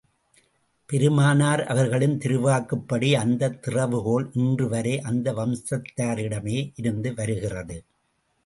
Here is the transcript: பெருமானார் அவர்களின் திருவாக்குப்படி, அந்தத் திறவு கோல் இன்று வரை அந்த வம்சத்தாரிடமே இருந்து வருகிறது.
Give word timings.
பெருமானார் 0.89 1.63
அவர்களின் 1.63 2.17
திருவாக்குப்படி, 2.17 3.13
அந்தத் 3.15 3.61
திறவு 3.61 4.03
கோல் 4.03 4.29
இன்று 4.33 4.69
வரை 4.69 4.99
அந்த 5.01 5.33
வம்சத்தாரிடமே 5.33 6.71
இருந்து 6.75 7.13
வருகிறது. 7.13 7.83